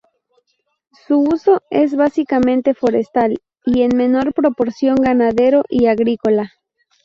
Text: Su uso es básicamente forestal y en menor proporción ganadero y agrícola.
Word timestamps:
Su 1.05 1.19
uso 1.19 1.61
es 1.69 1.95
básicamente 1.95 2.73
forestal 2.73 3.39
y 3.63 3.83
en 3.83 3.95
menor 3.95 4.33
proporción 4.33 4.95
ganadero 4.95 5.63
y 5.69 5.85
agrícola. 5.85 6.49